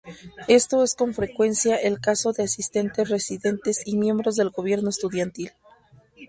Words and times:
Esto 0.47 0.83
es 0.83 0.95
con 0.95 1.13
frecuencia 1.13 1.75
el 1.75 1.99
caso 2.01 2.33
de 2.33 2.41
asistentes 2.41 3.07
residentes 3.09 3.83
y 3.85 3.97
miembros 3.97 4.35
del 4.35 4.49
gobierno 4.49 4.89
estudiantil. 4.89 5.51